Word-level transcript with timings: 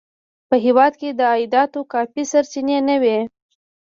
په 0.49 0.55
هېواد 0.65 0.93
کې 0.99 1.09
د 1.13 1.21
عایداتو 1.31 1.79
کافي 1.93 2.23
سرچینې 2.31 2.77
نه 2.89 2.95
وې. 3.01 3.19